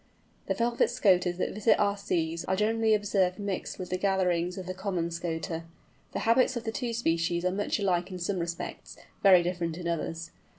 [0.47, 4.65] The Velvet Scoters that visit our seas are generally observed mixed with the gatherings of
[4.65, 5.65] the Common Scoter.
[6.13, 9.87] The habits of the two species are much alike in some respects, very different in
[9.87, 10.31] others.